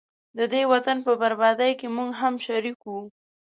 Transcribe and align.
ددې 0.37 0.61
وطن 0.71 0.97
په 1.05 1.11
بربادۍ 1.21 1.71
کي 1.79 1.87
موږه 1.95 2.17
هم 2.21 2.35
شریک 2.45 2.79
وو 2.83 3.01